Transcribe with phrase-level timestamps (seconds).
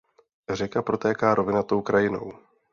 [0.49, 2.33] Řeka protéká rovinatou krajinou.